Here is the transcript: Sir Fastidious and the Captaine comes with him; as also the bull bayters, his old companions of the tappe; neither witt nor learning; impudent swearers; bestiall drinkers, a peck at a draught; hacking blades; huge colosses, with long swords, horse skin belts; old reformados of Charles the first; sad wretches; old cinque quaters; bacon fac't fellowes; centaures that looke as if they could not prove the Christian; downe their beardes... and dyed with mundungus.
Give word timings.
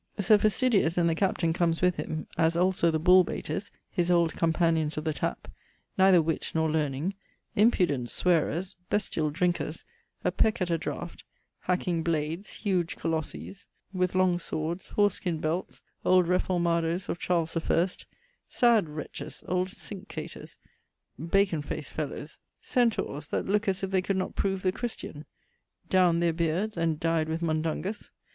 Sir 0.19 0.39
Fastidious 0.39 0.97
and 0.97 1.07
the 1.07 1.13
Captaine 1.13 1.53
comes 1.53 1.79
with 1.79 1.97
him; 1.97 2.25
as 2.35 2.57
also 2.57 2.89
the 2.89 2.97
bull 2.97 3.23
bayters, 3.23 3.69
his 3.91 4.09
old 4.09 4.33
companions 4.35 4.97
of 4.97 5.03
the 5.03 5.13
tappe; 5.13 5.47
neither 5.95 6.23
witt 6.23 6.51
nor 6.55 6.71
learning; 6.71 7.13
impudent 7.55 8.09
swearers; 8.09 8.75
bestiall 8.89 9.29
drinkers, 9.31 9.85
a 10.23 10.31
peck 10.31 10.59
at 10.59 10.71
a 10.71 10.77
draught; 10.79 11.23
hacking 11.59 12.01
blades; 12.01 12.51
huge 12.51 12.95
colosses, 12.95 13.67
with 13.93 14.15
long 14.15 14.39
swords, 14.39 14.87
horse 14.89 15.13
skin 15.13 15.37
belts; 15.39 15.83
old 16.03 16.25
reformados 16.25 17.07
of 17.07 17.19
Charles 17.19 17.53
the 17.53 17.61
first; 17.61 18.07
sad 18.49 18.89
wretches; 18.89 19.43
old 19.47 19.69
cinque 19.69 20.09
quaters; 20.11 20.57
bacon 21.19 21.61
fac't 21.61 21.85
fellowes; 21.85 22.39
centaures 22.59 23.29
that 23.29 23.45
looke 23.45 23.67
as 23.67 23.83
if 23.83 23.91
they 23.91 24.01
could 24.01 24.17
not 24.17 24.33
prove 24.33 24.63
the 24.63 24.71
Christian; 24.71 25.25
downe 25.91 26.21
their 26.21 26.33
beardes... 26.33 26.75
and 26.75 26.99
dyed 26.99 27.29
with 27.29 27.43
mundungus. 27.43 28.09